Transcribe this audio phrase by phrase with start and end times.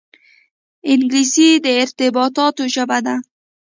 [0.91, 3.15] انګلیسي د ارتباطاتو ژبه ده